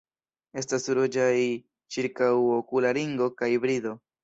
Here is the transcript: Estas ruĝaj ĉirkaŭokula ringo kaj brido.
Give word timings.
Estas 0.61 0.87
ruĝaj 0.99 1.27
ĉirkaŭokula 1.97 2.97
ringo 3.01 3.31
kaj 3.43 3.53
brido. 3.67 3.97